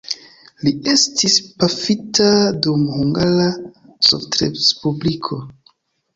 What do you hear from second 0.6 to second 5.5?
Li estis pafita dum Hungara Sovetrespubliko.